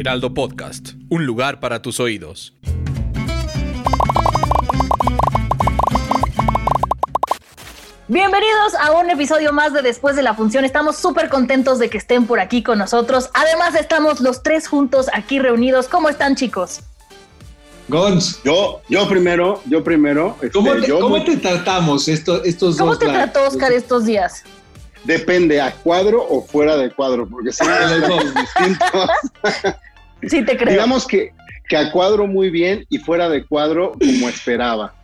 [0.00, 2.54] Heraldo Podcast, un lugar para tus oídos.
[8.08, 10.64] Bienvenidos a un episodio más de Después de la Función.
[10.64, 13.30] Estamos súper contentos de que estén por aquí con nosotros.
[13.34, 15.86] Además, estamos los tres juntos aquí reunidos.
[15.86, 16.80] ¿Cómo están, chicos?
[17.88, 18.42] Gons.
[18.42, 20.34] Yo, yo primero, yo primero.
[20.36, 22.98] este, ¿Cómo, te, yo cómo muy- te tratamos esto- estos ¿Cómo dos?
[22.98, 23.32] te lados?
[23.32, 24.42] trató Oscar estos días?
[25.04, 27.28] Depende, ¿a cuadro o fuera de cuadro?
[27.28, 27.68] Porque son
[28.00, 28.24] Los dos.
[28.34, 29.10] distintos.
[30.28, 30.72] Sí, te creo.
[30.72, 31.32] Digamos que,
[31.68, 34.94] que a cuadro muy bien y fuera de cuadro como esperaba.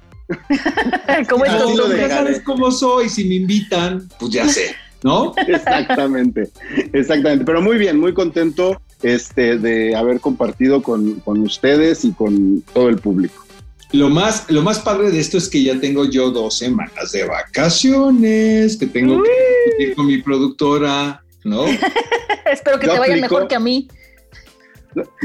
[1.28, 4.48] ¿Cómo es Ah, No, sí, lo ya sabes cómo soy, si me invitan, pues ya
[4.48, 5.32] sé, ¿no?
[5.46, 6.50] Exactamente,
[6.92, 7.44] exactamente.
[7.44, 12.88] Pero muy bien, muy contento este, de haber compartido con, con ustedes y con todo
[12.88, 13.44] el público.
[13.92, 17.24] Lo más, lo más padre de esto es que ya tengo yo dos semanas de
[17.24, 19.30] vacaciones, que tengo que
[19.66, 21.66] discutir con mi productora, ¿no?
[22.50, 23.34] Espero que Yo te vaya aplico.
[23.34, 23.88] mejor que a mí.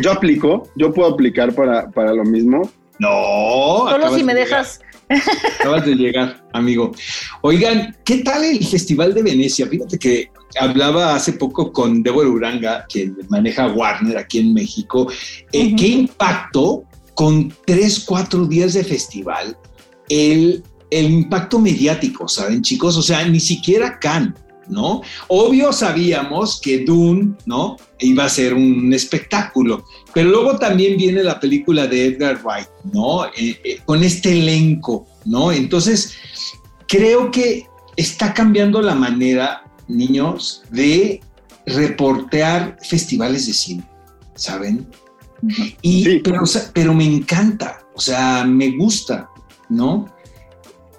[0.02, 2.70] Yo aplico, yo puedo aplicar para, para lo mismo.
[3.00, 3.90] No.
[3.90, 4.82] Solo si me de dejas.
[5.60, 6.92] Acabas de llegar, amigo.
[7.42, 9.68] Oigan, ¿qué tal el Festival de Venecia?
[9.68, 15.12] Fíjate que hablaba hace poco con Débora Uranga, quien maneja Warner aquí en México.
[15.52, 15.76] Eh.
[15.76, 16.84] ¿Qué impacto
[17.16, 19.58] con tres, cuatro días de festival?
[20.10, 22.98] El, el impacto mediático, ¿saben, chicos?
[22.98, 24.34] O sea, ni siquiera Cannes,
[24.68, 25.02] ¿no?
[25.28, 27.78] Obvio sabíamos que Dune, ¿no?
[28.00, 33.26] Iba a ser un espectáculo, pero luego también viene la película de Edgar Wright, ¿no?
[33.26, 35.52] Eh, eh, con este elenco, ¿no?
[35.52, 36.14] Entonces,
[36.88, 37.66] creo que
[37.98, 41.22] está cambiando la manera, niños, de
[41.66, 43.84] reportear festivales de cine,
[44.36, 44.88] ¿saben?
[45.82, 46.22] Y, Sí.
[46.24, 49.30] pero, o sea, pero me encanta, o sea, me gusta,
[49.70, 50.11] ¿no?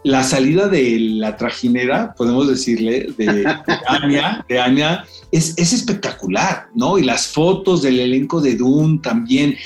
[0.05, 3.47] La salida de la trajinera, podemos decirle, de, de
[3.87, 6.99] Anya, de Anya, es, es espectacular, ¿no?
[6.99, 9.57] Y las fotos del elenco de Dune también.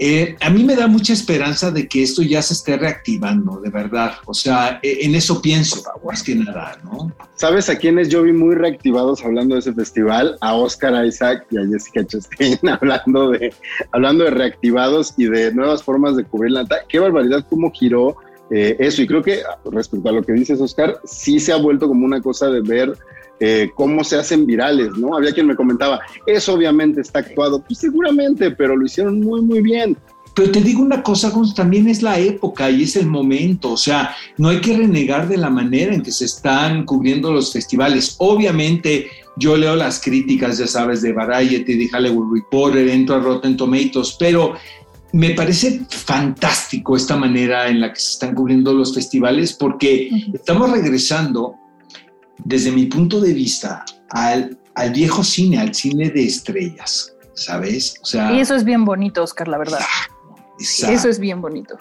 [0.00, 3.68] Eh, a mí me da mucha esperanza de que esto ya se esté reactivando, de
[3.70, 4.12] verdad.
[4.26, 7.12] O sea, eh, en eso pienso, más que nada, ¿no?
[7.34, 10.38] ¿Sabes a quiénes yo vi muy reactivados hablando de ese festival?
[10.40, 13.52] A Oscar Isaac y a Jessica Chastain hablando de,
[13.92, 16.64] hablando de reactivados y de nuevas formas de cubrir la.
[16.88, 18.16] Qué barbaridad cómo giró
[18.50, 19.02] eh, eso.
[19.02, 22.20] Y creo que respecto a lo que dices, Oscar, sí se ha vuelto como una
[22.20, 22.96] cosa de ver
[23.40, 25.16] eh, cómo se hacen virales, ¿no?
[25.16, 27.62] Había quien me comentaba, eso obviamente está actuado.
[27.62, 29.96] Pues seguramente, pero lo hicieron muy, muy bien.
[30.34, 33.72] Pero te digo una cosa, también es la época y es el momento.
[33.72, 37.52] O sea, no hay que renegar de la manera en que se están cubriendo los
[37.52, 38.14] festivales.
[38.18, 43.56] Obviamente, yo leo las críticas, ya sabes, de Variety, de Hollywood Reporter, entro a Rotten
[43.56, 44.54] Tomatoes, pero
[45.12, 50.70] me parece fantástico esta manera en la que se están cubriendo los festivales porque estamos
[50.70, 51.54] regresando,
[52.44, 57.96] desde mi punto de vista, al, al viejo cine, al cine de estrellas, ¿sabes?
[58.02, 59.80] O sea, Y eso es bien bonito, Oscar, la verdad.
[60.58, 60.94] exacto.
[60.94, 61.78] Eso es bien bonito.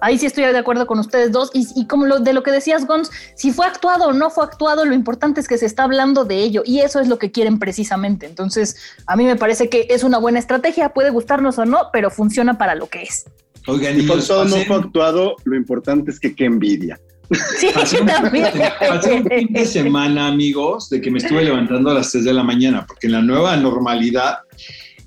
[0.00, 1.50] Ahí sí estoy de acuerdo con ustedes dos.
[1.54, 4.44] Y, y como lo, de lo que decías, Gons, si fue actuado o no fue
[4.44, 6.62] actuado, lo importante es que se está hablando de ello.
[6.64, 8.26] Y eso es lo que quieren precisamente.
[8.26, 8.76] Entonces,
[9.06, 10.90] a mí me parece que es una buena estrategia.
[10.90, 13.24] Puede gustarnos o no, pero funciona para lo que es.
[13.66, 16.98] Oigan, Y niños, todo no fue actuado, lo importante es que qué envidia.
[17.58, 18.46] Sí, pasé un, también.
[18.78, 22.32] pasé un fin de semana, amigos, de que me estuve levantando a las 3 de
[22.32, 24.38] la mañana, porque en la nueva normalidad,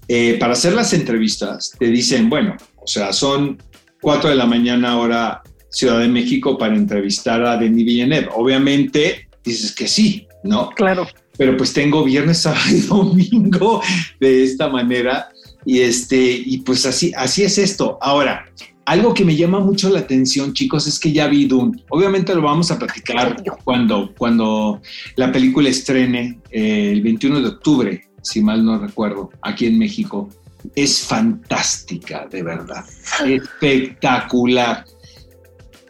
[0.08, 3.58] eh, para hacer las entrevistas, te dicen, bueno, o sea, son
[4.02, 8.30] 4 de la mañana hora Ciudad de México para entrevistar a Denis Villeneuve.
[8.36, 10.70] Obviamente dices que sí, ¿no?
[10.72, 11.08] Claro.
[11.38, 13.82] pero pues tengo viernes, sábado y domingo
[14.20, 15.30] de esta manera
[15.66, 17.98] y este y pues así así es esto.
[18.02, 18.46] Ahora,
[18.86, 21.84] algo que me llama mucho la atención, chicos, es que ya vi Dune.
[21.90, 24.82] Obviamente lo vamos a platicar cuando cuando
[25.16, 30.30] la película estrene eh, el 21 de octubre, si mal no recuerdo, aquí en México.
[30.76, 32.86] Es fantástica, de verdad.
[33.26, 34.86] Espectacular.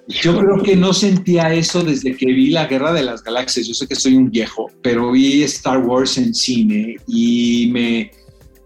[0.08, 3.68] Yo creo que no sentía eso desde que vi la Guerra de las Galaxias.
[3.68, 8.12] Yo sé que soy un viejo, pero vi Star Wars en cine y me,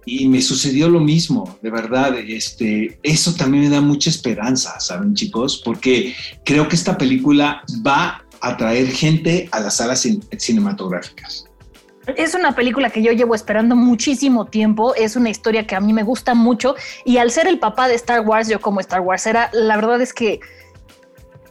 [0.06, 2.18] y me sucedió lo mismo, de verdad.
[2.18, 5.62] Este, eso también me da mucha esperanza, ¿saben, chicos?
[5.66, 6.16] Porque
[6.46, 11.46] creo que esta película va a traer gente a las salas cin- cinematográficas.
[12.18, 15.94] Es una película que yo llevo esperando muchísimo tiempo, es una historia que a mí
[15.94, 19.26] me gusta mucho y al ser el papá de Star Wars, yo como Star Wars
[19.26, 20.42] era, la verdad es que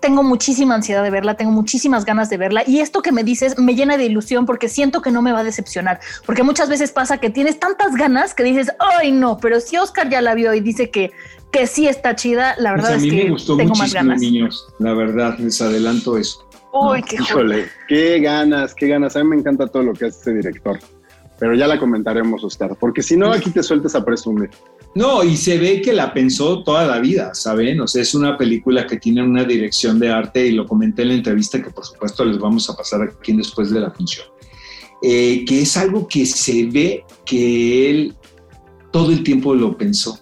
[0.02, 3.58] tengo muchísima ansiedad de verla, tengo muchísimas ganas de verla y esto que me dices
[3.58, 6.92] me llena de ilusión porque siento que no me va a decepcionar, porque muchas veces
[6.92, 10.52] pasa que tienes tantas ganas que dices, ay no, pero si Oscar ya la vio
[10.52, 11.12] y dice que,
[11.52, 14.20] que sí está chida, la verdad Pues a es que me gustó tengo más ganas.
[14.20, 14.66] niños.
[14.78, 16.46] La verdad, les adelanto eso.
[16.72, 17.30] Uy, qué joya.
[17.30, 19.14] Híjole, qué ganas, qué ganas.
[19.16, 20.78] A mí me encanta todo lo que hace este director.
[21.38, 24.50] Pero ya la comentaremos, Oscar, porque si no, aquí te sueltas a presumir.
[24.94, 27.80] No, y se ve que la pensó toda la vida, ¿saben?
[27.80, 31.08] O sea, es una película que tiene una dirección de arte y lo comenté en
[31.08, 34.26] la entrevista que por supuesto les vamos a pasar aquí después de la función.
[35.02, 38.14] Eh, que es algo que se ve que él
[38.92, 40.20] todo el tiempo lo pensó,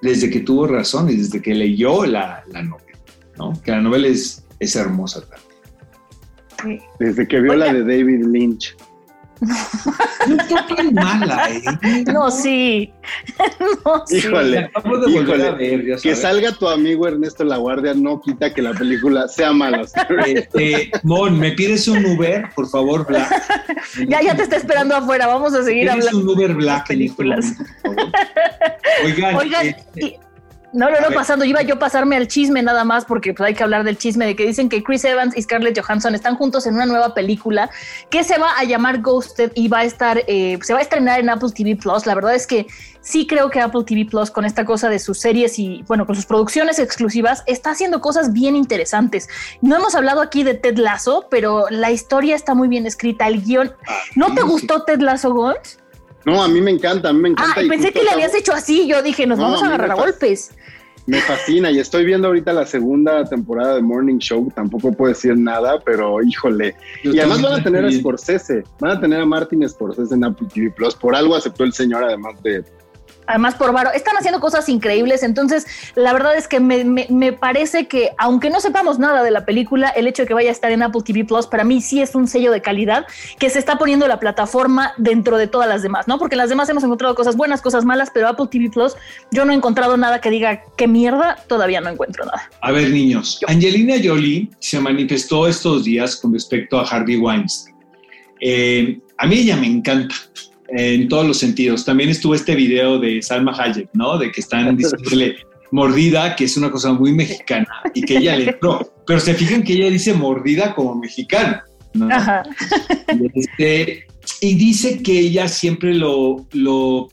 [0.00, 2.98] desde que tuvo razón y desde que leyó la, la novela,
[3.36, 3.52] ¿no?
[3.62, 6.80] Que la novela es, es hermosa también.
[6.80, 6.86] Sí.
[6.98, 8.74] Desde que vio la de David Lynch.
[10.26, 12.04] No está tan mala, ¿eh?
[12.12, 12.90] No, sí.
[13.84, 14.16] no, sí.
[14.16, 14.70] Híjole.
[15.08, 16.20] Híjole, ver, Que sabes.
[16.22, 19.82] salga tu amigo Ernesto La Guardia no quita que la película sea mala.
[20.26, 23.30] Este, Mon, ¿me pides un Uber, por favor, Black?
[24.08, 26.32] Ya, ya te está esperando afuera, vamos a seguir ¿Tienes hablando.
[26.32, 27.52] un Uber Black este películas.
[29.04, 30.16] Oigan, Oigan, este, y-
[30.74, 33.54] no, no, no, pasando, iba yo a pasarme al chisme nada más porque pues, hay
[33.54, 36.66] que hablar del chisme de que dicen que Chris Evans y Scarlett Johansson están juntos
[36.66, 37.70] en una nueva película
[38.10, 41.20] que se va a llamar Ghosted y va a estar, eh, se va a estrenar
[41.20, 42.06] en Apple TV Plus.
[42.06, 42.66] La verdad es que
[43.02, 46.16] sí creo que Apple TV Plus con esta cosa de sus series y bueno, con
[46.16, 49.28] sus producciones exclusivas está haciendo cosas bien interesantes.
[49.60, 53.44] No hemos hablado aquí de Ted Lasso, pero la historia está muy bien escrita, el
[53.44, 53.72] guion.
[54.16, 55.78] ¿No te gustó Ted Lasso, Gons?
[56.24, 57.60] No, a mí me encanta, a mí me encanta.
[57.60, 58.86] Ah, y pensé que le habías hecho así.
[58.86, 60.52] Yo dije, nos No, vamos a agarrar a golpes.
[61.06, 64.50] Me fascina y estoy viendo ahorita la segunda temporada de Morning Show.
[64.54, 66.74] Tampoco puedo decir nada, pero híjole.
[67.02, 70.24] yo Y además van a tener a Scorsese, van a tener a Martin Scorsese en
[70.24, 70.94] Apple TV Plus.
[70.94, 72.64] Por algo aceptó el señor, además de.
[73.26, 75.22] Además, por varo, están haciendo cosas increíbles.
[75.22, 79.30] Entonces, la verdad es que me, me- me parece que, aunque no sepamos nada de
[79.30, 81.80] la película, el hecho de que vaya a estar en Apple TV Plus, para mí
[81.80, 83.06] sí es un sello de calidad
[83.38, 86.18] que se está poniendo la plataforma dentro de todas las demás, ¿no?
[86.18, 88.94] Porque en las demás hemos encontrado cosas buenas, cosas malas, pero Apple TV Plus,
[89.30, 92.50] yo no he encontrado nada que diga qué mierda, todavía no encuentro nada.
[92.60, 97.74] A ver, niños, Angelina Jolie se manifestó estos días con respecto a Harvey Weinstein.
[98.40, 100.14] Eh, a mí ella me encanta
[100.76, 101.84] en todos los sentidos.
[101.84, 104.18] También estuvo este video de Salma Hayek, ¿no?
[104.18, 105.36] De que están diciéndole
[105.70, 108.92] mordida, que es una cosa muy mexicana y que ella le entró.
[109.06, 111.64] Pero se fijan que ella dice mordida como mexicana.
[111.94, 112.08] ¿no?
[112.10, 112.42] Ajá.
[113.34, 114.06] Este,
[114.40, 117.08] y dice que ella siempre lo, lo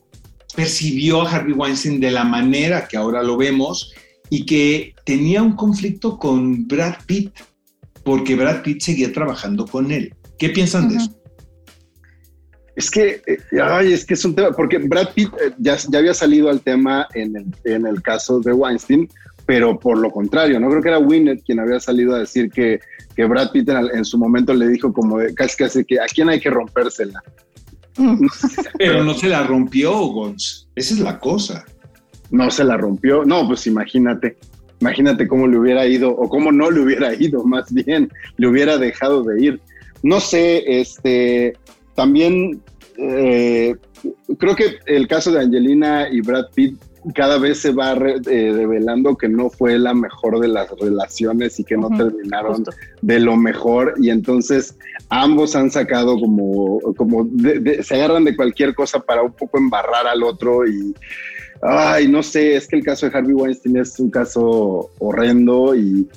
[0.56, 3.94] percibió a Harvey Weinstein de la manera que ahora lo vemos
[4.30, 7.32] y que tenía un conflicto con Brad Pitt
[8.04, 10.16] porque Brad Pitt seguía trabajando con él.
[10.40, 11.21] ¿Qué piensan de eso?
[12.76, 16.00] Es que, eh, ay, es que es un tema, porque Brad Pitt eh, ya, ya
[16.00, 19.10] había salido al tema en el, en el caso de Weinstein,
[19.46, 22.80] pero por lo contrario, no creo que era Winnet quien había salido a decir que,
[23.16, 26.30] que Brad Pitt en, su momento le dijo como de, casi casi que a quién
[26.30, 27.22] hay que rompérsela.
[28.78, 30.70] Pero no se la rompió, Gons.
[30.76, 31.66] Esa es la cosa.
[32.30, 33.26] No se la rompió.
[33.26, 34.38] No, pues imagínate.
[34.80, 38.78] Imagínate cómo le hubiera ido, o cómo no le hubiera ido, más bien, le hubiera
[38.78, 39.62] dejado de ir.
[40.02, 41.54] No sé, este,
[42.02, 42.62] también
[42.98, 43.76] eh,
[44.38, 46.76] creo que el caso de Angelina y Brad Pitt
[47.16, 51.60] cada vez se va re- eh, revelando que no fue la mejor de las relaciones
[51.60, 52.72] y que no terminaron Justo.
[53.02, 54.76] de lo mejor y entonces
[55.10, 59.58] ambos han sacado como, como de- de- se agarran de cualquier cosa para un poco
[59.58, 60.94] embarrar al otro y
[61.64, 66.08] ay, no sé, es que el caso de Harvey Weinstein es un caso horrendo y,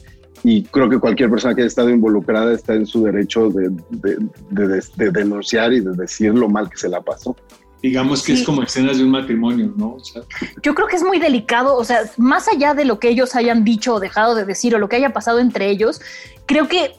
[0.45, 4.19] y creo que cualquier persona que haya estado involucrada está en su derecho de, de-
[4.51, 7.35] de- de- de denunciar y de decir lo mal que se la pasó.
[7.83, 8.41] Digamos que Sí.
[8.41, 9.95] es como escenas de un matrimonio, ¿no?
[9.95, 10.23] O sea,
[10.63, 13.65] Yo creo que es muy delicado, o sea, más allá de lo que ellos hayan
[13.65, 16.01] dicho o dejado de decir o lo que haya pasado entre ellos,
[16.47, 16.93] creo que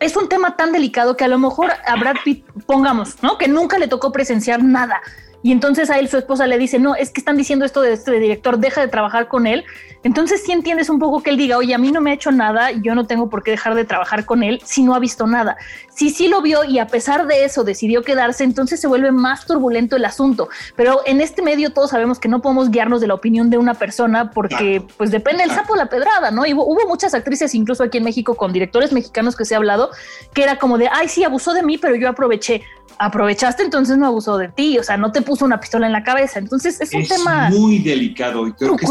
[0.00, 3.36] es un tema tan delicado que a lo mejor a Brad Pitt, pongamos, ¿no?
[3.38, 5.00] Que nunca le tocó presenciar nada.
[5.42, 7.92] Y entonces a él su esposa le dice, no, es que están diciendo esto de
[7.92, 9.64] este director, deja de trabajar con él.
[10.02, 12.30] Entonces sí entiendes un poco que él diga, oye, a mí no me ha hecho
[12.30, 15.26] nada, yo no tengo por qué dejar de trabajar con él si no ha visto
[15.26, 15.56] nada.
[15.94, 19.44] Si sí lo vio y a pesar de eso decidió quedarse, entonces se vuelve más
[19.44, 20.48] turbulento el asunto.
[20.76, 23.74] Pero en este medio todos sabemos que no podemos guiarnos de la opinión de una
[23.74, 26.46] persona porque pues depende el sapo o la pedrada, ¿no?
[26.46, 29.58] Y hubo, hubo muchas actrices, incluso aquí en México, con directores mexicanos que se ha
[29.58, 29.90] hablado,
[30.32, 32.62] que era como de, ay, sí, abusó de mí, pero yo aproveché.
[32.98, 34.78] Aprovechaste, entonces no abusó de ti.
[34.78, 36.40] O sea, no te puso una pistola en la cabeza.
[36.40, 38.84] Entonces es un tema muy delicado y creo que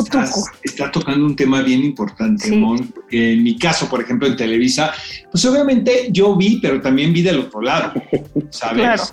[0.64, 2.48] está tocando un tema bien importante,
[3.12, 4.94] En mi caso, por ejemplo, en Televisa,
[5.30, 7.94] pues obviamente yo vi, pero también vi del otro lado,
[8.52, 8.78] ¿sabes?
[8.78, 9.04] Claro.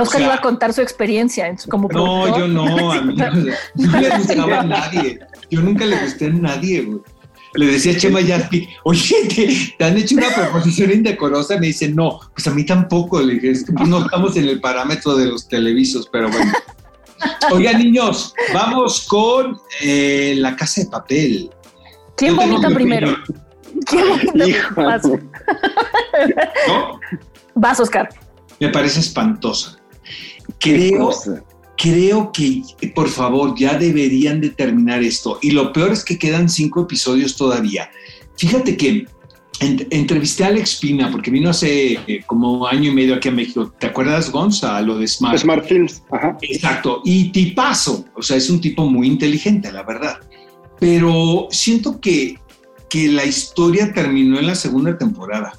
[0.00, 3.30] Oscar iba a contar su experiencia como No, yo no, a mí no,
[4.00, 5.20] le gustaba a nadie.
[5.50, 7.00] Yo nunca le gusté a nadie, güey.
[7.54, 11.58] Le decía a Chema Yaspi, oye, ¿te, han hecho una proposición indecorosa?
[11.58, 13.20] Me dice, no, pues a mí tampoco.
[13.20, 16.52] Le dije, es que no estamos en el parámetro de los televisos, pero bueno.
[17.52, 21.50] Oigan, niños, vamos con eh, la casa de papel.
[22.16, 23.16] ¿Quién vomita primero?
[23.86, 25.02] ¿Quién vomita Vas.
[26.68, 27.00] ¿No?
[27.54, 28.08] Vas, Oscar.
[28.60, 29.78] Me parece espantosa.
[30.58, 31.10] Creo,
[31.76, 32.62] creo que,
[32.94, 35.38] por favor, ya deberían de terminar esto.
[35.42, 37.90] Y lo peor es que quedan cinco episodios todavía.
[38.36, 39.06] Fíjate que
[39.60, 43.72] entrevisté a Alex Pina porque vino hace eh, como año y medio aquí a México.
[43.78, 44.80] ¿Te acuerdas, Gonza?
[44.82, 45.38] Lo de Smart.
[45.38, 46.02] Smart Films.
[46.10, 46.36] Ajá.
[46.42, 47.02] Exacto.
[47.04, 48.04] Y tipazo.
[48.16, 50.18] O sea, es un tipo muy inteligente, la verdad.
[50.80, 52.38] Pero siento que,
[52.88, 55.52] que la historia terminó en la segunda temporada.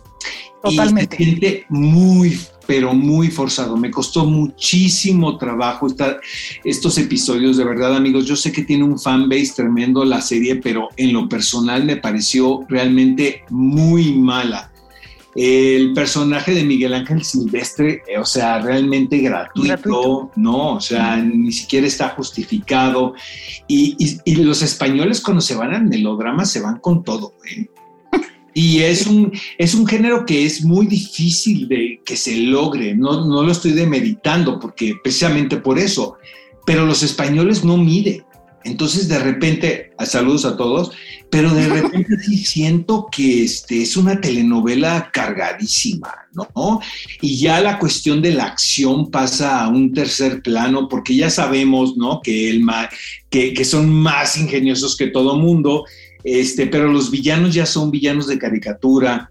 [0.62, 1.16] Totalmente.
[1.16, 3.78] Y se siente muy pero muy forzado.
[3.78, 6.20] Me costó muchísimo trabajo estar
[6.64, 8.26] estos episodios, de verdad, amigos.
[8.26, 11.98] Yo sé que tiene un fan base tremendo la serie, pero en lo personal me
[11.98, 14.72] pareció realmente muy mala.
[15.36, 21.52] El personaje de Miguel Ángel Silvestre, eh, o sea, realmente gratuito, no, o sea, ni
[21.52, 23.14] siquiera está justificado.
[23.68, 27.34] Y, y, los españoles cuando se van al melodrama se van con todo.
[27.52, 27.68] ¿eh?
[28.58, 33.26] Y es un, es un género que es muy difícil de que se logre, no,
[33.26, 36.16] no lo estoy demeritando, porque precisamente por eso,
[36.66, 38.24] pero los españoles no miden.
[38.64, 40.92] Entonces, de repente, saludos a todos,
[41.30, 46.80] pero de repente sí siento que este, es una telenovela cargadísima, ¿no?
[47.22, 51.98] Y ya la cuestión de la acción pasa a un tercer plano, porque ya sabemos,
[51.98, 52.22] ¿no?
[52.22, 52.66] Que, el,
[53.30, 55.84] que, que son más ingeniosos que todo mundo
[56.26, 59.30] este, pero los villanos ya son villanos de caricatura.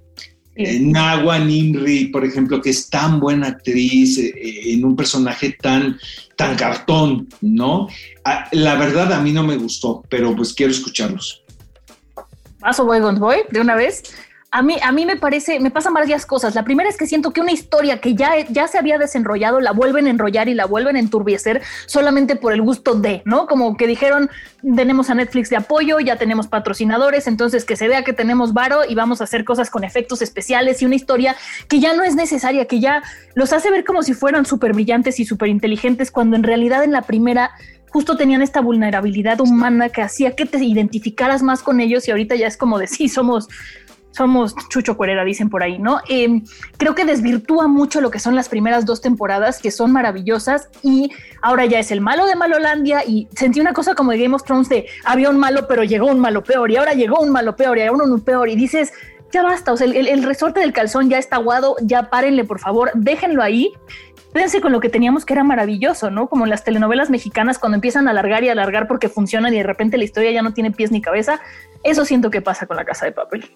[0.55, 5.57] Eh, Nagua Nimri, por ejemplo, que es tan buena actriz eh, eh, en un personaje
[5.61, 5.99] tan,
[6.37, 7.89] tan cartón, ¿no?
[8.25, 11.43] Ah, la verdad a mí no me gustó, pero pues quiero escucharlos.
[12.61, 13.01] Paso voy,
[13.51, 14.05] de una vez
[14.55, 16.55] a mí, a mí me parece, me pasan varias cosas.
[16.55, 19.73] La primera es que siento que una historia que ya, ya se había desenrollado la
[19.73, 23.49] vuelven a enrollar y la vuelven a enturbiecer solamente por el gusto de, ¿no?
[23.49, 24.31] Como que dijeron,
[24.63, 28.83] tenemos a Netflix de apoyo, ya tenemos patrocinadores, entonces que se vea que tenemos varo
[28.89, 31.35] y vamos a hacer cosas con efectos especiales y una historia
[31.67, 33.03] que ya no es necesaria, que ya
[33.35, 36.93] los hace ver como si fueran súper brillantes y súper inteligentes, cuando en realidad en
[36.93, 37.51] la primera
[37.95, 42.35] justo tenían esta vulnerabilidad humana que hacía que te identificaras más con ellos y ahorita
[42.35, 43.49] ya es como de sí, somos
[44.15, 46.01] somos Chucho Cuerera, dicen por ahí, ¿no?
[46.09, 46.45] Em,
[46.77, 51.11] creo que desvirtúa mucho lo que son las primeras dos temporadas, que son maravillosas, y
[51.43, 54.45] ahora ya es el malo de Malolandia, y sentí una cosa como de Game of
[54.45, 57.57] Thrones de había un malo, pero llegó un malo peor, y ahora llegó un malo
[57.57, 58.93] peor, y ahora uno peor, y dices,
[59.33, 62.93] ya basta, o sea, el, resorte del calzón ya está aguado, ya párenle, por favor,
[62.95, 63.73] déjenlo ahí,
[64.33, 66.29] Fíjense con lo que teníamos que era maravilloso, ¿no?
[66.29, 69.97] Como las telenovelas mexicanas cuando empiezan a alargar y alargar porque funcionan y de repente
[69.97, 71.41] la historia ya no tiene pies ni cabeza.
[71.85, 73.49] Eso siento que pasa con la casa de papel.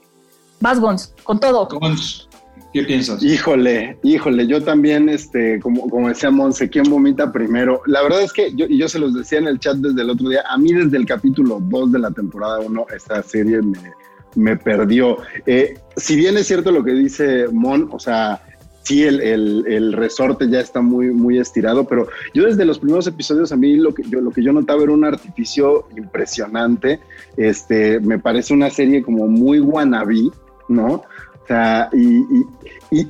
[0.61, 1.67] Vas, Gons, con todo.
[1.67, 2.29] Gons,
[2.73, 3.23] ¿qué piensas?
[3.23, 7.83] Híjole, híjole, yo también, este, como, como decía Monse, ¿quién vomita primero?
[7.87, 10.11] La verdad es que yo, y yo se los decía en el chat desde el
[10.11, 13.93] otro día, a mí desde el capítulo 2 de la temporada 1, esta serie me,
[14.35, 15.19] me perdió.
[15.47, 18.43] Eh, si bien es cierto lo que dice Mon, o sea,
[18.89, 19.21] sí, el,
[19.67, 23.77] el, resorte ya está muy, muy estirado, pero yo desde los primeros episodios a mí
[23.77, 26.99] lo que yo, lo que yo notaba era un artificio impresionante.
[27.37, 30.31] Este, me parece una serie como muy wannabe,
[30.69, 31.03] ¿no?
[31.49, 32.45] O sea, y,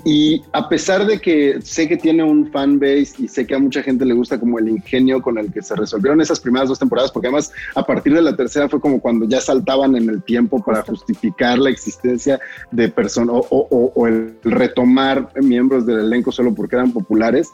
[0.04, 3.58] y, a pesar de que sé que tiene un fan base y sé que a
[3.58, 6.78] mucha gente le gusta como el ingenio con el que se resolvieron esas primeras dos
[6.78, 10.22] temporadas, porque además a partir de la tercera fue como cuando ya saltaban en el
[10.22, 12.38] tiempo para justificar la existencia
[12.70, 17.50] de personas o, el retomar miembros del elenco solo porque eran populares.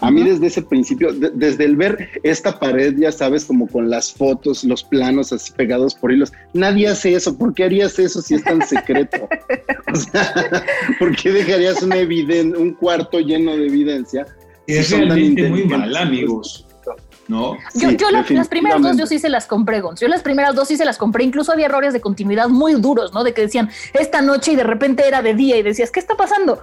[0.00, 4.12] A mí desde ese principio, desde el ver esta pared, ya sabes, como con las
[4.12, 7.36] fotos, los planos así pegados por hilos, nadie hace eso.
[7.38, 9.26] ¿Por qué harías eso si es tan secreto?
[9.92, 10.25] o sea,
[10.98, 14.26] ¿por qué dejarías una un cuarto lleno de evidencia?
[14.66, 16.66] Es realmente muy mal, amigos.
[17.28, 17.56] ¿No?
[17.74, 20.00] Yo, yo las primeras dos yo sí se las compré, Gonz.
[20.00, 21.24] Yo las primeras dos sí se las compré.
[21.24, 23.24] Incluso había errores de continuidad muy duros, ¿no?
[23.24, 26.14] De que decían esta noche y de repente era de día y decías, ¿qué está
[26.14, 26.62] pasando?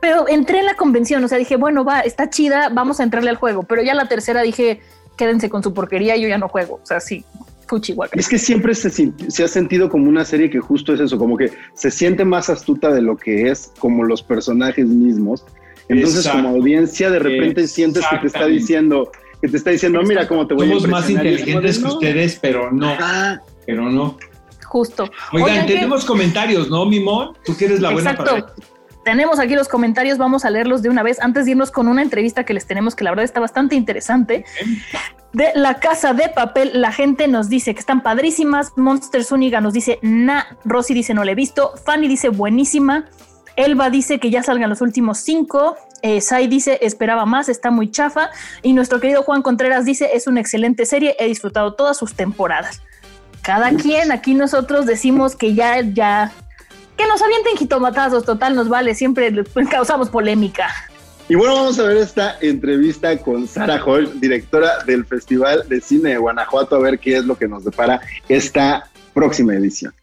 [0.00, 3.30] Pero entré en la convención, o sea, dije, bueno, va, está chida, vamos a entrarle
[3.30, 3.64] al juego.
[3.64, 4.80] Pero ya la tercera dije,
[5.16, 6.80] quédense con su porquería, yo ya no juego.
[6.82, 7.24] O sea, sí,
[7.70, 8.18] fuchihuaca.
[8.18, 11.36] Es que siempre se, se, ha sentido como una serie que justo es eso, como
[11.36, 15.44] que se siente más astuta de lo que es, como los personajes mismos.
[15.88, 19.10] Entonces, como audiencia, de repente sientes que te está diciendo,
[19.40, 21.78] que te está diciendo, mira cómo te voy Somos a más impresionar", y es inteligentes
[21.78, 24.16] que ustedes, pero no, "Ah, pero no.
[24.66, 25.10] Justo.
[25.32, 27.36] Oigan, Oigan, tenemos comentarios, ¿no, Mimón?
[27.44, 28.54] Tú que eres la buena para
[29.04, 32.02] Tenemos aquí los comentarios, vamos a leerlos de una vez antes de irnos con una
[32.02, 34.44] entrevista que les tenemos que la verdad está bastante interesante.
[35.32, 38.72] De la casa de papel, la gente nos dice que están padrísimas.
[38.76, 40.46] Monster Zúñiga nos dice, na.
[40.64, 41.74] Rosy dice, no la he visto.
[41.84, 43.06] Fanny dice, buenísima.
[43.56, 45.76] Elba dice que ya salgan los últimos cinco.
[46.02, 48.30] Eh, Sai dice, esperaba más, está muy chafa.
[48.62, 52.82] Y nuestro querido Juan Contreras dice, es una excelente serie, he disfrutado todas sus temporadas.
[53.42, 56.32] Cada quien, aquí nosotros decimos que ya, ya,
[57.00, 59.32] que nos avienten jitomatazos, total, nos vale, siempre
[59.70, 60.68] causamos polémica.
[61.30, 66.10] Y bueno, vamos a ver esta entrevista con Sara Hall, directora del Festival de Cine
[66.10, 69.94] de Guanajuato, a ver qué es lo que nos depara esta próxima edición.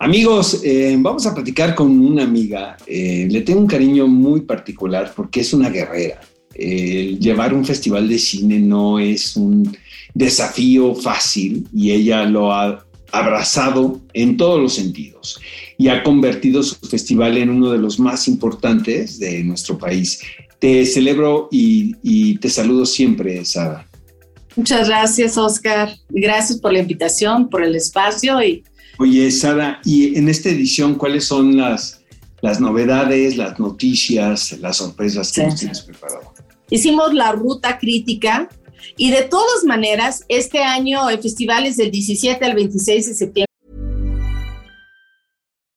[0.00, 2.76] Amigos, eh, vamos a platicar con una amiga.
[2.86, 6.20] Eh, le tengo un cariño muy particular porque es una guerrera.
[6.52, 9.76] Eh, llevar un festival de cine no es un
[10.14, 12.85] desafío fácil y ella lo ha
[13.18, 15.40] abrazado en todos los sentidos
[15.78, 20.20] y ha convertido su festival en uno de los más importantes de nuestro país.
[20.58, 23.86] Te celebro y, y te saludo siempre, Sara.
[24.56, 25.94] Muchas gracias, Oscar.
[26.08, 28.64] Gracias por la invitación, por el espacio y
[28.98, 32.00] Oye, Sara, y en esta edición, ¿cuáles son las,
[32.40, 35.46] las novedades, las noticias, las sorpresas que Sí.
[35.46, 36.32] nos tienes preparado?
[36.70, 38.48] hicimos la ruta crítica
[38.96, 43.46] y de todas maneras, este año el festival es del 17 al 26 de septiembre.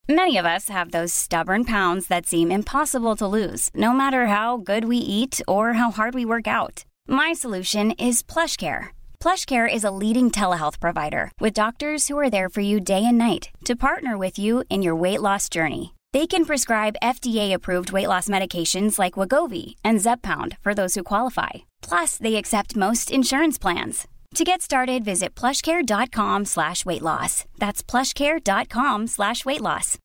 [0.07, 4.57] Many of us have those stubborn pounds that seem impossible to lose, no matter how
[4.57, 6.83] good we eat or how hard we work out.
[7.07, 8.87] My solution is PlushCare.
[9.19, 13.19] PlushCare is a leading telehealth provider with doctors who are there for you day and
[13.19, 15.93] night to partner with you in your weight loss journey.
[16.11, 21.68] They can prescribe FDA-approved weight loss medications like Wagovi and Zepbound for those who qualify.
[21.89, 24.08] Plus, they accept most insurance plans.
[24.36, 27.46] To get started, visit plushcare.com slash weight loss.
[27.58, 29.98] That's plushcare.com slash weight loss.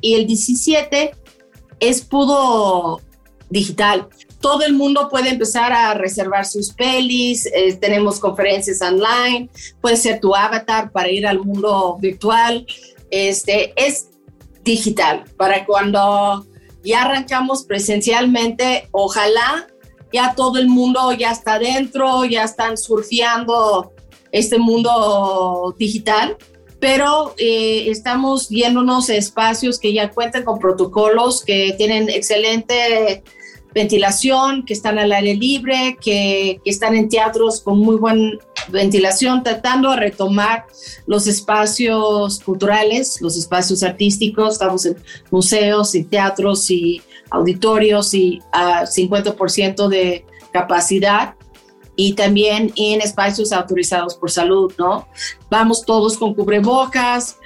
[0.00, 1.14] y el 17
[1.80, 3.00] es puro
[3.50, 4.08] digital.
[4.40, 10.20] Todo el mundo puede empezar a reservar sus pelis, eh, tenemos conferencias online, puede ser
[10.20, 12.64] tu avatar para ir al mundo virtual.
[13.10, 14.10] Este es
[14.62, 16.46] digital para cuando
[16.82, 19.66] ya arrancamos presencialmente, ojalá
[20.12, 23.92] ya todo el mundo ya está dentro, ya están surfeando
[24.32, 26.36] este mundo digital
[26.80, 33.22] pero eh, estamos viéndonos espacios que ya cuentan con protocolos, que tienen excelente
[33.74, 38.38] ventilación, que están al aire libre, que, están en teatros con muy buena
[38.70, 40.66] ventilación, tratando de retomar
[41.06, 44.54] los espacios culturales, los espacios artísticos.
[44.54, 44.96] Estamos en
[45.30, 51.34] museos y teatros y auditorios y a 50% de capacidad
[51.96, 55.08] y también en espacios autorizados por salud, ¿no?
[55.50, 57.36] Vamos todos con cubrebocas.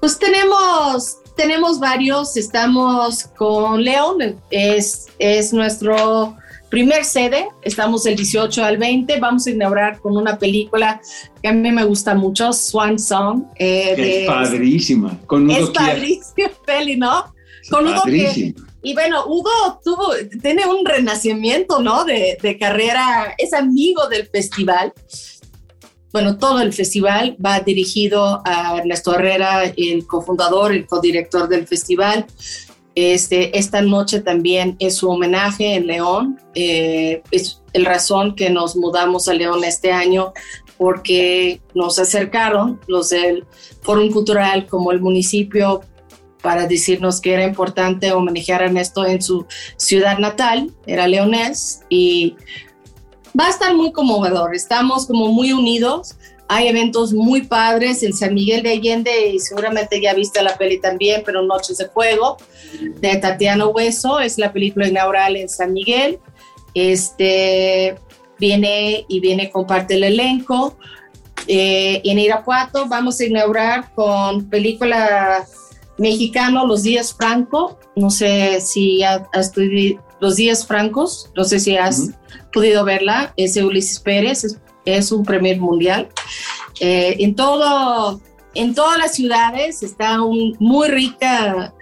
[0.00, 6.36] Pues tenemos, tenemos varios, estamos con León, es, es nuestro
[6.68, 11.00] primer sede, estamos del 18 al 20, vamos a inaugurar con una película
[11.42, 13.44] que a mí me gusta mucho, Swan Song.
[13.56, 15.18] eh, Es de- padrísima.
[15.26, 17.24] Con es padrísima peli, ¿no?
[17.70, 18.66] Con Hugo que, Padrísima.
[18.82, 19.50] y bueno, Hugo
[19.84, 22.04] tuvo, tiene un renacimiento, ¿no?
[22.04, 24.92] De, de carrera, es amigo del festival.
[26.10, 32.24] Bueno, todo el festival va dirigido a Ernesto Herrera, el cofundador, el codirector del festival.
[33.00, 36.40] Este, esta noche también es su homenaje en León.
[36.56, 40.32] Eh, es el razón que nos mudamos a León este año
[40.76, 43.46] porque nos acercaron los del
[43.82, 45.82] Fórum Cultural como el municipio
[46.42, 52.34] para decirnos que era importante homenajear a Ernesto en su ciudad natal, era leonés, y
[53.38, 56.16] va a estar muy conmovedor, estamos como muy unidos,
[56.48, 60.80] hay eventos muy padres en San Miguel de Allende, y seguramente ya viste la peli
[60.80, 62.38] también, pero Noches de Fuego,
[63.00, 66.18] de Tatiana Hueso, es la película inaugural en San Miguel,
[66.74, 67.96] este
[68.38, 70.76] viene y viene con parte del elenco,
[71.46, 75.46] eh, en Irapuato vamos a inaugurar con película
[75.96, 77.78] mexicano Los Días Franco.
[77.96, 79.52] No sé si ya has
[80.20, 82.12] Los Días Francos, no sé si has Ujú.
[82.52, 83.32] podido verla.
[83.36, 84.58] Es de Ulises Pérez, es,
[84.96, 86.08] es un premier mundial.
[86.80, 88.20] Eh, en, todo,
[88.54, 91.74] en todas las ciudades está un muy rica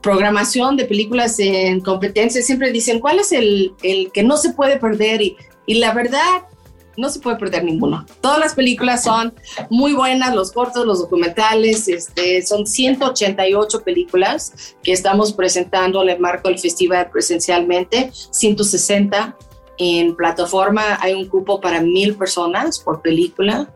[0.00, 2.42] programación de películas en competencia.
[2.42, 5.20] Siempre dicen, ¿cuál es el, el que no se puede perder?
[5.20, 5.36] Y,
[5.66, 6.44] y la verdad,
[6.96, 8.06] no se puede perder ninguno.
[8.20, 9.34] Todas las películas son
[9.70, 16.20] muy buenas, los cortos, los documentales, este, son 188 películas que estamos presentando en el
[16.20, 19.36] marco del festival presencialmente, 160
[19.80, 23.72] en plataforma, hay un cupo para mil personas por película.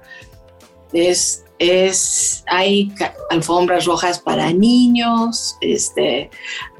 [0.92, 2.92] Es es, hay
[3.30, 6.30] alfombras rojas para niños, este,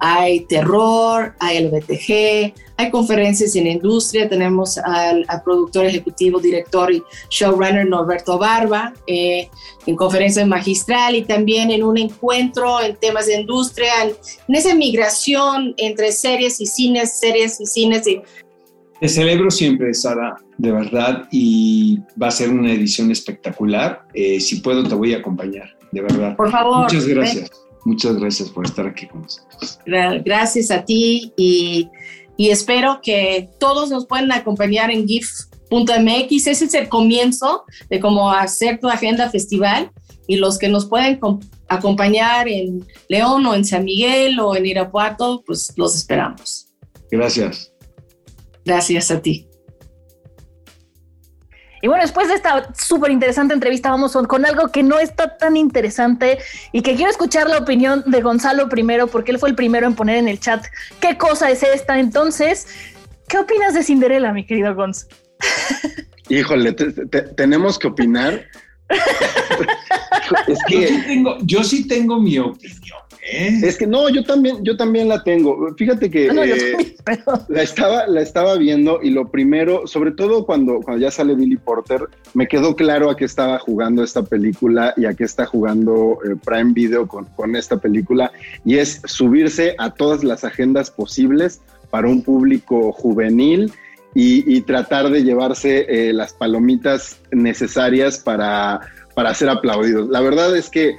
[0.01, 7.87] hay terror, hay LBTG, hay conferencias en industria, tenemos al, productor ejecutivo, director y showrunner
[7.87, 9.49] Norberto Barba eh,
[9.87, 15.75] en conferencia magistral y también en un encuentro en temas de industria, en, esa migración
[15.77, 18.21] entre series y cines, series y cines y
[19.05, 24.07] te celebro siempre, Sara, de verdad, y va a ser una edición espectacular.
[24.15, 26.35] Eh, si puedo, te voy a acompañar, de verdad.
[26.35, 26.85] Por favor.
[26.85, 27.51] Muchas gracias.
[27.85, 29.79] Muchas gracias por estar aquí con nosotros.
[29.85, 31.91] Gracias a ti y,
[32.39, 36.47] y espero que todos nos puedan acompañar en GIF.mx.
[36.47, 39.91] Ese es el comienzo de cómo hacer tu agenda festival
[40.27, 41.21] y los que nos pueden
[41.69, 46.69] acompañar en León o en San Miguel o en Irapuato, pues los esperamos.
[47.11, 47.74] Gracias.
[48.65, 49.49] Gracias a ti.
[51.85, 55.55] Y bueno, después de esta súper interesante entrevista, vamos con algo que no está tan
[55.55, 56.39] interesante
[56.73, 59.95] y que quiero escuchar la opinión de Gonzalo primero, porque él fue el primero en
[59.95, 60.65] poner en el chat
[61.01, 61.99] qué cosa es esta.
[61.99, 62.69] Entonces,
[63.29, 65.07] ¿qué opinas de Cinderella, mi querido Gonz?
[66.31, 68.47] Híjole, tenemos que opinar.
[70.49, 73.04] es que tengo, yo sí tengo mi opinión.
[73.27, 73.61] ¿Eh?
[73.63, 75.75] Es que no, yo también, yo también la tengo.
[75.79, 76.97] Fíjate que eh,
[77.49, 81.57] la, estaba, la estaba viendo y lo primero, sobre todo cuando, cuando ya sale Billy
[81.57, 82.03] Porter,
[82.35, 86.37] me quedó claro a qué estaba jugando esta película y a qué está jugando eh,
[86.45, 88.31] Prime Video con, con esta película,
[88.63, 93.73] y es subirse a todas las agendas posibles para un público juvenil
[94.17, 98.81] y, tratar de llevarse las palomitas necesarias para,
[99.15, 100.09] para ser aplaudidos.
[100.09, 100.95] La verdad es que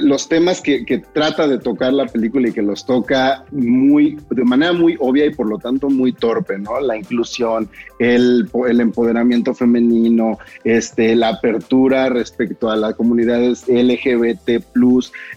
[0.00, 4.72] los temas que, trata de tocar la película y que los toca muy, de manera
[4.72, 6.80] muy obvia y por lo tanto muy torpe, ¿no?
[6.80, 8.48] La inclusión, el,
[8.80, 14.64] empoderamiento femenino, este, la apertura respecto a las comunidades LGBT,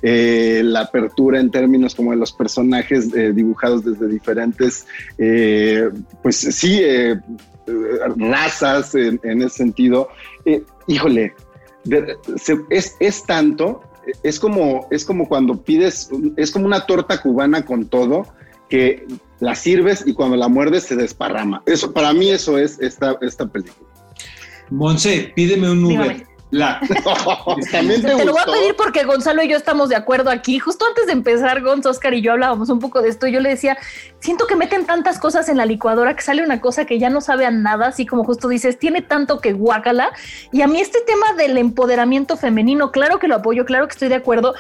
[0.02, 4.86] eh, la apertura en términos como de los personajes eh, dibujados desde diferentes,
[5.18, 5.90] eh,
[6.22, 6.82] pues sí,
[8.18, 10.10] razas en, ese sentido.
[10.88, 11.34] híjole,
[12.70, 13.82] es, es tanto
[14.24, 18.28] es como, es como cuando pides, es como una torta cubana con todo,
[18.70, 19.06] que
[19.40, 21.62] la sirves y cuando la muerdes se desparrama.
[21.66, 23.90] Eso, para mí eso es esta, esta película.
[24.70, 26.26] Monse, pídeme un Uber.
[26.54, 26.80] La.
[27.72, 30.60] te, lo voy a pedir porque Gonzalo y yo estamos de acuerdo aquí.
[30.60, 33.26] Justo antes de empezar, Gonz, Oscar y yo hablábamos un poco de esto.
[33.26, 33.76] Yo le decía,
[34.20, 37.22] siento que meten tantas cosas en la licuadora que sale una cosa que ya no
[37.22, 40.12] sabe a nada, así como justo dices, tiene tanto que guácala.
[40.52, 44.10] Y a mí este tema del empoderamiento femenino, claro que lo apoyo, claro que estoy
[44.10, 44.54] de acuerdo,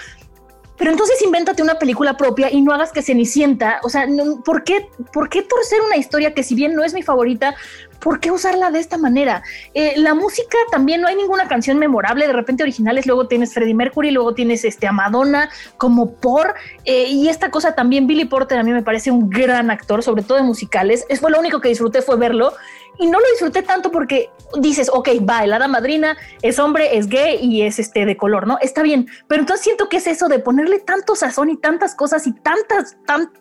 [0.77, 4.07] pero entonces invéntate una película propia y no hagas que Cenicienta, o sea,
[4.43, 7.55] ¿por qué, ¿por qué torcer una historia que si bien no es mi favorita,
[7.99, 9.43] ¿por qué usarla de esta manera?
[9.73, 13.73] Eh, la música también no hay ninguna canción memorable, de repente originales, luego tienes Freddie
[13.73, 16.55] Mercury, luego tienes este, a Madonna como por,
[16.85, 20.23] eh, y esta cosa también, Billy Porter a mí me parece un gran actor, sobre
[20.23, 22.53] todo de musicales, es fue lo único que disfruté fue verlo
[22.99, 24.29] y no lo disfruté tanto porque
[24.59, 28.47] dices, ok, va, el hada madrina es hombre, es gay y es este de color,
[28.47, 28.57] ¿no?
[28.61, 32.27] Está bien, pero entonces siento que es eso de ponerle tanto sazón y tantas cosas
[32.27, 33.31] y tantas, tan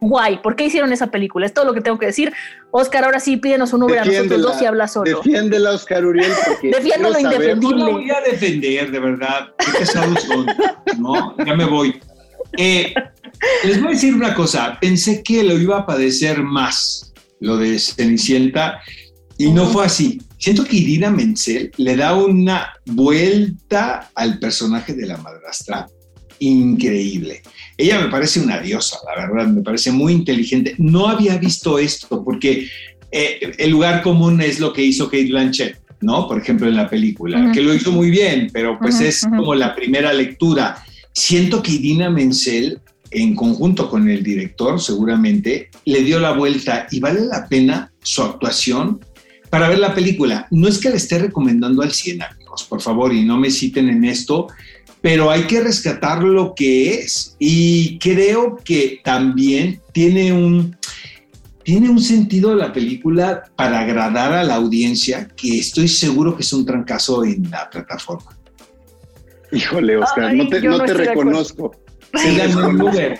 [0.00, 0.38] guay.
[0.38, 1.46] ¿Por qué hicieron esa película?
[1.46, 2.32] Es todo lo que tengo que decir.
[2.70, 5.16] Oscar, ahora sí, pídenos un Uber a nosotros dos y habla solo.
[5.16, 6.32] Defiéndela, Oscar Uriel.
[6.62, 7.84] Defiendo lo indefendible.
[7.84, 9.54] No voy a defender, de verdad.
[9.58, 10.46] Qué pesados son.
[10.98, 12.00] No, ya me voy.
[12.58, 12.92] Eh,
[13.64, 14.76] les voy a decir una cosa.
[14.80, 17.11] Pensé que lo iba a padecer más
[17.42, 18.80] lo de Cenicienta,
[19.36, 20.20] y no fue así.
[20.38, 25.86] Siento que Irina Menzel le da una vuelta al personaje de la madrastra
[26.38, 27.42] increíble.
[27.76, 30.74] Ella me parece una diosa, la verdad, me parece muy inteligente.
[30.78, 32.68] No había visto esto porque
[33.12, 36.26] eh, el lugar común es lo que hizo Kate Blanchett, ¿no?
[36.26, 39.74] Por ejemplo, en la película, que lo hizo muy bien, pero pues es como la
[39.74, 40.82] primera lectura.
[41.12, 42.80] Siento que Irina Menzel
[43.12, 48.22] en conjunto con el director, seguramente, le dio la vuelta y vale la pena su
[48.22, 49.00] actuación
[49.50, 50.46] para ver la película.
[50.50, 53.88] No es que le esté recomendando al 100, amigos, por favor, y no me citen
[53.88, 54.48] en esto,
[55.00, 57.36] pero hay que rescatar lo que es.
[57.38, 60.76] Y creo que también tiene un,
[61.64, 66.52] tiene un sentido la película para agradar a la audiencia, que estoy seguro que es
[66.52, 68.38] un trancazo en la plataforma.
[69.50, 71.81] Híjole, Oscar, no te, no te reconozco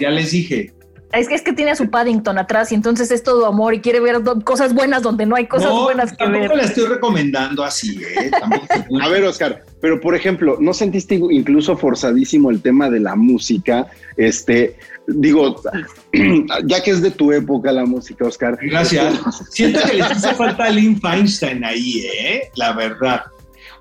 [0.00, 0.72] ya les dije.
[1.12, 3.80] Es que, es que tiene a su Paddington atrás y entonces es todo amor y
[3.80, 6.32] quiere ver cosas buenas donde no hay cosas buenas que ver.
[6.32, 8.30] Tampoco la estoy recomendando así, ¿eh?
[9.02, 13.88] a ver, Oscar, pero por ejemplo, ¿no sentiste incluso forzadísimo el tema de la música?
[14.16, 15.60] Este, digo,
[16.64, 18.58] ya que es de tu época la música, Oscar.
[18.62, 19.14] Gracias.
[19.50, 22.50] Siento que les hace falta a Lynn Feinstein ahí, ¿eh?
[22.54, 23.24] La verdad.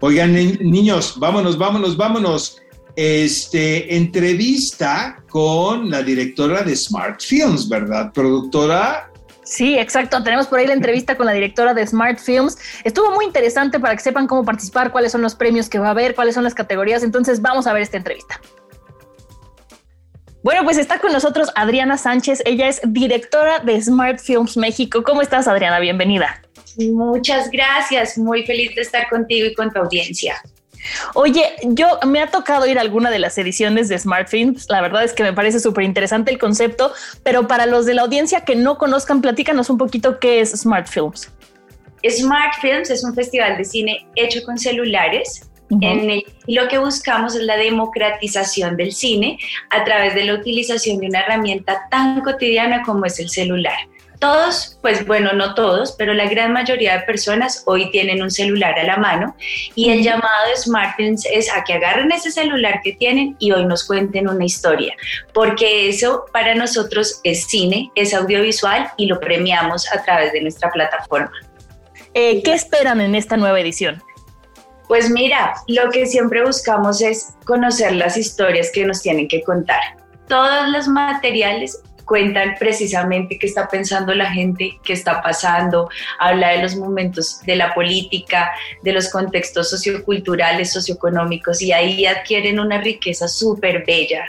[0.01, 2.60] Oigan, niños, vámonos, vámonos, vámonos.
[2.95, 8.11] Este, entrevista con la directora de Smart Films, ¿verdad?
[8.13, 9.11] Productora
[9.51, 10.23] Sí, exacto.
[10.23, 12.57] Tenemos por ahí la entrevista con la directora de Smart Films.
[12.85, 15.91] Estuvo muy interesante para que sepan cómo participar, cuáles son los premios que va a
[15.91, 17.03] haber, cuáles son las categorías.
[17.03, 18.39] Entonces vamos a ver esta entrevista.
[20.41, 22.41] Bueno, pues está con nosotros Adriana Sánchez.
[22.45, 25.03] Ella es directora de Smart Films México.
[25.03, 25.79] ¿Cómo estás, Adriana?
[25.79, 26.41] Bienvenida.
[26.77, 28.17] Muchas gracias.
[28.17, 30.41] Muy feliz de estar contigo y con tu audiencia.
[31.13, 34.67] Oye, yo me ha tocado ir a alguna de las ediciones de Smart Films.
[34.69, 38.03] La verdad es que me parece súper interesante el concepto, pero para los de la
[38.03, 41.29] audiencia que no conozcan, platícanos un poquito qué es Smart Films.
[42.09, 47.43] Smart Films es un festival de cine hecho con celulares en lo que buscamos es
[47.43, 49.37] la democratización del cine
[49.69, 53.77] a través de la utilización de una herramienta tan cotidiana como es el celular.
[54.21, 58.77] Todos, pues bueno, no todos, pero la gran mayoría de personas hoy tienen un celular
[58.77, 59.35] a la mano
[59.73, 63.65] y el llamado de Smartphones es a que agarren ese celular que tienen y hoy
[63.65, 64.93] nos cuenten una historia,
[65.33, 70.69] porque eso para nosotros es cine, es audiovisual y lo premiamos a través de nuestra
[70.69, 71.31] plataforma.
[72.13, 74.03] Eh, ¿Qué esperan en esta nueva edición?
[74.87, 79.81] Pues mira, lo que siempre buscamos es conocer las historias que nos tienen que contar.
[80.27, 81.81] Todos los materiales
[82.11, 87.55] cuentan precisamente qué está pensando la gente, qué está pasando, habla de los momentos de
[87.55, 94.25] la política, de los contextos socioculturales, socioeconómicos y ahí adquieren una riqueza súper bella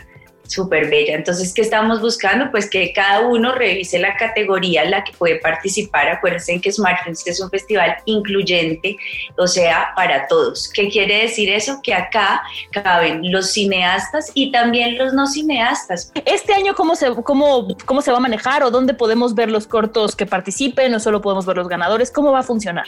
[0.52, 1.14] súper bella.
[1.14, 2.50] Entonces, ¿qué estamos buscando?
[2.50, 6.08] Pues que cada uno revise la categoría en la que puede participar.
[6.08, 8.96] Acuérdense que Smartphones es un festival incluyente,
[9.36, 10.70] o sea, para todos.
[10.72, 11.80] ¿Qué quiere decir eso?
[11.82, 16.12] Que acá caben los cineastas y también los no cineastas.
[16.24, 19.66] Este año, ¿cómo se, cómo, cómo se va a manejar o dónde podemos ver los
[19.66, 22.10] cortos que participen o solo podemos ver los ganadores?
[22.10, 22.86] ¿Cómo va a funcionar?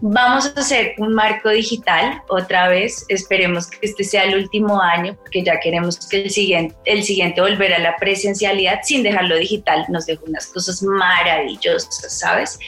[0.00, 3.04] Vamos a hacer un marco digital otra vez.
[3.08, 7.40] Esperemos que este sea el último año, porque ya queremos que el siguiente, el siguiente
[7.40, 9.86] volver a la presencialidad sin dejarlo digital.
[9.88, 12.58] Nos dejó unas cosas maravillosas, ¿sabes?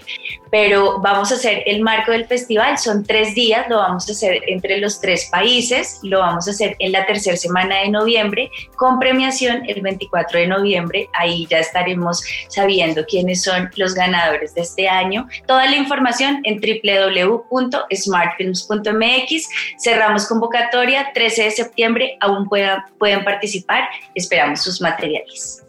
[0.50, 2.78] Pero vamos a hacer el marco del festival.
[2.78, 6.00] Son tres días, lo vamos a hacer entre los tres países.
[6.02, 10.46] Lo vamos a hacer en la tercera semana de noviembre con premiación el 24 de
[10.46, 11.08] noviembre.
[11.12, 15.28] Ahí ya estaremos sabiendo quiénes son los ganadores de este año.
[15.46, 19.48] Toda la información en www www.smartfilms.mx.
[19.78, 25.65] Cerramos convocatoria 13 de septiembre, aún puedan, pueden participar, esperamos sus materiales.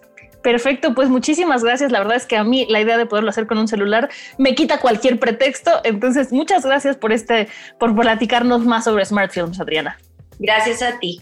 [0.47, 1.91] Perfecto, pues muchísimas gracias.
[1.91, 4.55] La verdad es que a mí la idea de poderlo hacer con un celular me
[4.55, 5.71] quita cualquier pretexto.
[5.83, 9.97] Entonces, muchas gracias por este, por platicarnos más sobre Smart Films, Adriana.
[10.39, 11.19] Gracias a ti.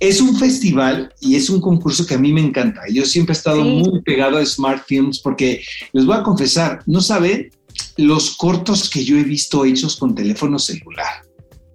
[0.00, 2.80] Es un festival y es un concurso que a mí me encanta.
[2.92, 7.00] Yo siempre he estado muy pegado a Smart Films porque les voy a confesar, no
[7.00, 7.52] saben
[7.96, 11.27] los cortos que yo he visto hechos con teléfono celular.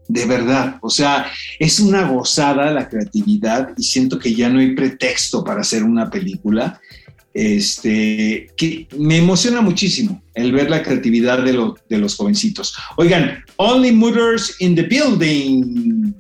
[0.08, 1.28] De verdad, o sea,
[1.60, 6.10] es una gozada la creatividad y siento que ya no hay pretexto para hacer una
[6.10, 6.80] película.
[7.34, 12.76] Este, que me emociona muchísimo el ver la creatividad de, de los jovencitos.
[12.98, 16.13] Oigan, Only Mothers in the Building.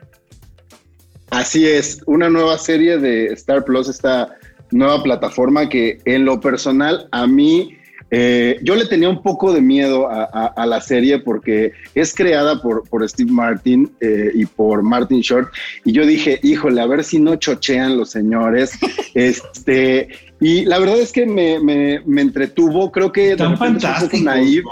[1.29, 4.35] Así es, una nueva serie de Star Plus, esta
[4.71, 7.77] nueva plataforma que en lo personal a mí
[8.15, 12.87] eh, yo le tenía un poco de miedo a, la serie porque es creada por,
[12.87, 15.49] por Steve Martin eh, y por Martin Short.
[15.83, 18.77] Y yo dije, híjole, a ver si no chochean los señores.
[19.15, 22.91] este, y la verdad es que me, me, entretuvo.
[22.91, 24.63] Creo que de repente es un poco naif.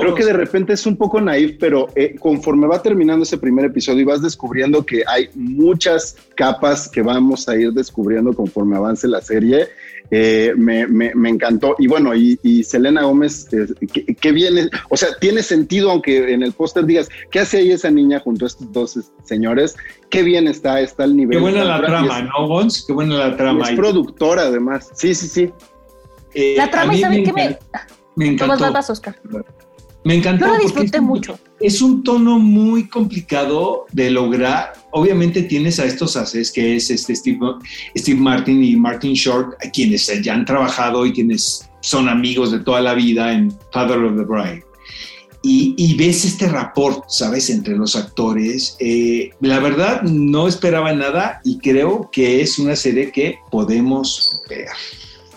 [0.00, 3.66] Creo que de repente es un poco naif, pero eh, conforme va terminando ese primer
[3.66, 9.06] episodio y vas descubriendo que hay muchas capas que vamos a ir descubriendo conforme avance
[9.06, 9.68] la serie.
[10.10, 11.74] Eh, me, me, encantó.
[11.78, 13.66] Y bueno, y, Selena Gómez, eh,
[14.20, 14.68] ¿qué, viene?
[14.90, 18.44] O sea, tiene sentido, aunque en el póster digas, ¿qué hace ahí esa niña junto
[18.44, 19.76] a estos dos señores?
[20.10, 21.38] Qué bien está, está el nivel.
[21.38, 22.84] Qué buena la trama, ¿no, Gons?
[22.86, 23.68] Qué buena la trama.
[23.68, 24.90] Es productora, además.
[24.94, 25.52] Sí, sí, sí.
[26.34, 27.58] Eh, la trama, ¿saben qué me...?
[28.16, 28.72] Me encantó.
[28.72, 29.16] Vas, Oscar?
[30.04, 30.46] Me encantó.
[30.46, 31.38] Yo lo disfruté mucho.
[31.58, 34.74] Es un tono muy complicado de lograr.
[34.96, 40.06] Obviamente tienes a estos haces que es este Steve, Martin y Martin Short, a quienes
[40.22, 44.22] ya han trabajado y quienes son amigos de toda la vida en Father of the
[44.22, 44.62] Bride.
[45.42, 48.76] y, ves este rapport, ¿sabes?, entre los actores.
[48.78, 54.68] Eh, la verdad, no esperaba nada y creo que es una serie que podemos ver.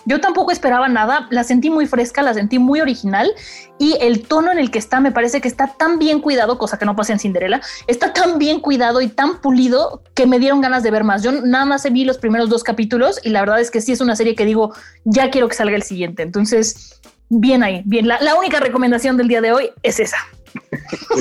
[0.07, 3.29] Yo tampoco esperaba nada, la sentí muy fresca, la sentí muy original
[3.77, 6.79] y el tono en el que está me parece que está tan bien cuidado, cosa
[6.79, 10.61] que no pasa en Cinderella, está tan bien cuidado y tan pulido que me dieron
[10.61, 11.23] ganas de ver más.
[11.23, 13.99] Yo nada más vi los primeros dos capítulos y la verdad es que sí es
[13.99, 16.23] una serie que digo, ya quiero que salga el siguiente.
[16.23, 18.07] Entonces, bien ahí, bien.
[18.07, 20.17] La, única recomendación del día de hoy es esa.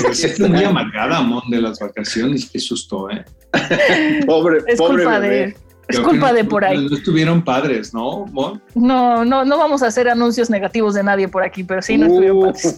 [0.09, 2.49] Es muy amargada, Mon, de las vacaciones.
[2.49, 3.25] Qué susto, ¿eh?
[4.25, 5.55] pobre, es pobre culpa de
[5.87, 6.87] es culpa de por ahí.
[6.89, 8.61] No, estuvieron padres, ¿no, Mon?
[8.75, 12.07] No, no, no vamos a hacer anuncios negativos de nadie por aquí, pero sí no
[12.07, 12.43] estuvieron uh.
[12.43, 12.77] padres.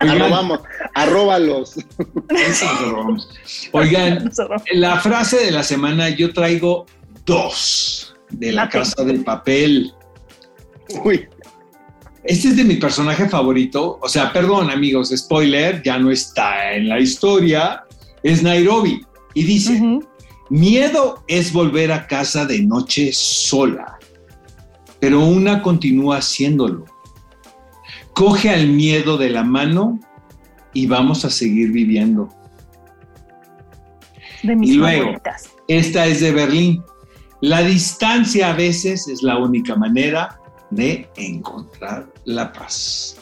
[0.30, 0.60] vamos,
[0.94, 1.74] arróbalos.
[3.72, 4.30] Oigan,
[4.72, 6.86] la frase de la semana yo traigo
[7.24, 9.92] dos de la casa del papel.
[11.04, 11.28] Uy.
[12.24, 13.98] Este es de mi personaje favorito.
[14.02, 17.84] O sea, perdón, amigos, spoiler, ya no está en la historia.
[18.22, 19.00] Es Nairobi.
[19.34, 19.80] Y dice:
[20.48, 23.98] Miedo es volver a casa de noche sola,
[25.00, 26.84] pero una continúa haciéndolo.
[28.14, 29.98] Coge al miedo de la mano
[30.72, 32.28] y vamos a seguir viviendo.
[34.42, 35.20] y luego,
[35.68, 36.82] esta es de Berlín.
[37.40, 43.16] La distancia a veces es la única manera de encontrar la paz.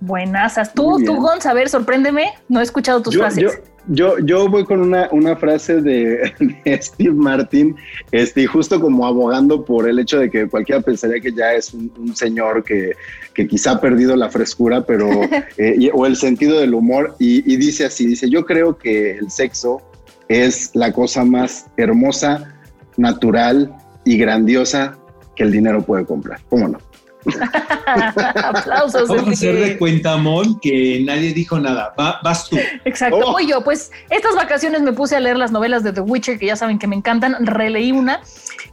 [0.00, 3.42] Buenas, tú, tú, Gonz, a ver, sorpréndeme, no he escuchado tus frases.
[3.42, 3.50] Yo,
[3.88, 6.32] yo, voy con una, una frase de,
[6.80, 7.76] Steve Martin,
[8.12, 12.14] este, justo como abogando por el hecho de que cualquiera pensaría que ya es un,
[12.14, 12.92] señor que,
[13.34, 15.08] que, quizá ha perdido la frescura, pero,
[15.58, 19.30] eh, o el sentido del humor, y, y dice así, dice, yo creo que el
[19.30, 19.82] sexo
[20.28, 22.54] es la cosa más hermosa,
[22.96, 23.74] natural
[24.04, 24.98] y grandiosa
[25.34, 26.40] que el dinero puede comprar.
[26.48, 26.87] ¿Cómo no?
[27.86, 29.08] Aplausos.
[29.08, 31.94] Vamos a hacer de cuenta, Mon, que nadie dijo nada.
[31.96, 32.56] vas tú.
[32.84, 33.20] Exacto.
[33.22, 33.32] Oh.
[33.32, 33.62] Voy yo.
[33.62, 36.78] Pues estas vacaciones me puse a leer las novelas de The Witcher, que ya saben
[36.78, 37.46] que me encantan.
[37.46, 38.20] Releí una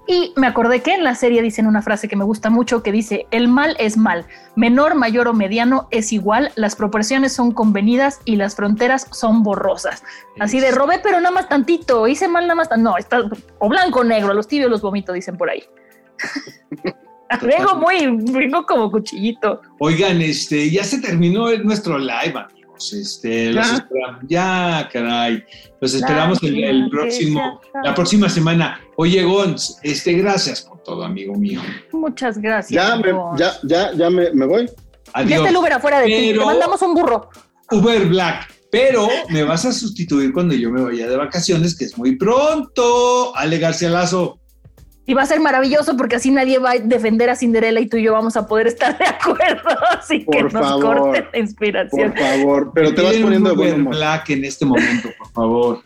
[0.07, 2.91] y me acordé que en la serie dicen una frase que me gusta mucho que
[2.91, 4.25] dice, el mal es mal.
[4.55, 6.51] Menor, mayor o mediano es igual.
[6.55, 10.03] Las proporciones son convenidas y las fronteras son borrosas.
[10.39, 12.07] Así de robé, pero nada más tantito.
[12.07, 12.69] Hice mal nada más.
[12.77, 13.23] No, está
[13.59, 14.33] o blanco o negro.
[14.33, 15.63] los tibios los vomito, dicen por ahí.
[17.41, 19.61] Vengo muy, vengo como cuchillito.
[19.79, 22.93] Oigan, este, ya se terminó nuestro live, amigos.
[22.93, 24.21] Este, los esperamos.
[24.27, 25.43] Ya, caray.
[25.81, 28.79] Los esperamos el, próximo, la próxima semana.
[28.97, 31.61] Oye, Gons, este, gracias por todo, amigo mío.
[31.91, 32.71] Muchas gracias.
[32.71, 34.69] Ya, me, ya, ya, ya me, me voy.
[35.13, 35.29] Adiós.
[35.29, 36.33] Ya está el Uber afuera de ti.
[36.33, 37.29] Te mandamos un burro.
[37.71, 38.53] Uber Black.
[38.71, 43.33] Pero me vas a sustituir cuando yo me vaya de vacaciones, que es muy pronto.
[43.35, 44.39] Ale García Lazo.
[45.05, 47.97] Y va a ser maravilloso porque así nadie va a defender a Cinderella y tú
[47.97, 49.69] y yo vamos a poder estar de acuerdo.
[49.91, 52.11] Así que nos corte la inspiración.
[52.11, 55.83] Por favor, pero te vas poniendo de buen Black en este momento, por favor.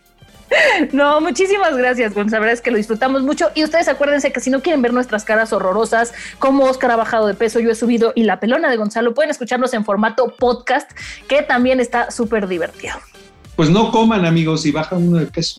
[0.94, 2.40] No, muchísimas gracias, Gonzalo.
[2.40, 3.50] La verdad es que lo disfrutamos mucho.
[3.56, 7.28] Y ustedes acuérdense que si no quieren ver nuestras caras horrorosas, como Oscar ha bajado
[7.28, 10.90] de peso, yo he subido y la pelona de Gonzalo, pueden escucharnos en formato podcast,
[11.28, 12.96] que también está súper divertido.
[13.56, 15.59] Pues no coman, amigos, y bajan uno de peso.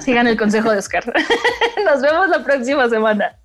[0.00, 1.04] Sigan el consejo de Oscar.
[1.84, 3.36] Nos vemos la próxima semana.